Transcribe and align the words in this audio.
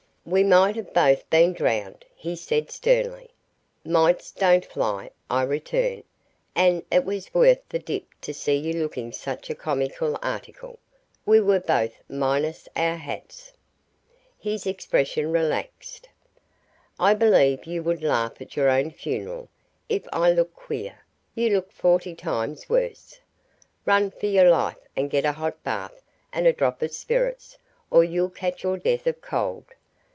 "We 0.23 0.43
might 0.43 0.75
have 0.75 0.93
both 0.93 1.27
been 1.31 1.53
drowned," 1.53 2.05
he 2.15 2.35
said 2.35 2.69
sternly. 2.69 3.31
"Mights 3.83 4.29
don't 4.29 4.63
fly," 4.63 5.09
I 5.31 5.41
returned. 5.41 6.03
"And 6.55 6.83
it 6.91 7.03
was 7.05 7.33
worth 7.33 7.67
the 7.69 7.79
dip 7.79 8.03
to 8.21 8.31
see 8.31 8.55
you 8.55 8.73
looking 8.83 9.11
such 9.13 9.49
a 9.49 9.55
comical 9.55 10.17
article." 10.21 10.77
We 11.25 11.41
were 11.41 11.59
both 11.59 11.95
minus 12.07 12.69
our 12.75 12.97
hats. 12.97 13.51
His 14.39 14.67
expression 14.67 15.31
relaxed. 15.31 16.07
"I 16.99 17.15
believe 17.15 17.65
you 17.65 17.81
would 17.81 18.03
laugh 18.03 18.39
at 18.39 18.55
your 18.55 18.69
own 18.69 18.91
funeral. 18.91 19.49
If 19.89 20.05
I 20.13 20.31
look 20.31 20.53
queer, 20.53 21.03
you 21.33 21.49
look 21.49 21.71
forty 21.71 22.13
times 22.13 22.69
worse. 22.69 23.19
Run 23.87 24.11
for 24.11 24.27
your 24.27 24.51
life 24.51 24.77
and 24.95 25.09
get 25.09 25.25
a 25.25 25.31
hot 25.31 25.63
bath 25.63 26.03
and 26.31 26.45
a 26.45 26.53
drop 26.53 26.83
of 26.83 26.93
spirits 26.93 27.57
or 27.89 28.03
you'll 28.03 28.29
catch 28.29 28.61
your 28.61 28.77
death 28.77 29.07
of 29.07 29.19
cold. 29.19 29.65